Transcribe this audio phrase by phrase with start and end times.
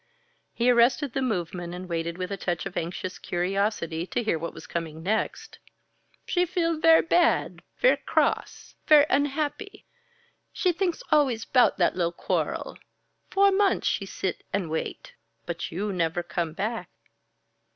[0.51, 4.51] He arrested the movement and waited with a touch of anxious curiosity to hear what
[4.51, 5.59] was coming next.
[6.25, 9.85] "She feel ver' bad ver' cross, ver' unhappy.
[10.51, 12.79] She thinks always 'bout that li'l' quarrel.
[13.29, 15.13] Four months she sit and wait
[15.45, 16.89] but you never come back."